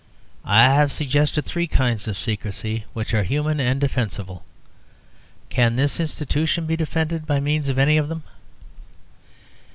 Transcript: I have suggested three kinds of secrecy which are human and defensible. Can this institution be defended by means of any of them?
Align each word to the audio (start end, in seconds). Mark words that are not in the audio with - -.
I 0.49 0.63
have 0.63 0.91
suggested 0.91 1.45
three 1.45 1.67
kinds 1.67 2.07
of 2.07 2.17
secrecy 2.17 2.85
which 2.93 3.13
are 3.13 3.21
human 3.21 3.59
and 3.59 3.79
defensible. 3.79 4.43
Can 5.49 5.75
this 5.75 5.99
institution 5.99 6.65
be 6.65 6.75
defended 6.75 7.27
by 7.27 7.39
means 7.39 7.69
of 7.69 7.77
any 7.77 7.97
of 7.97 8.07
them? 8.07 8.23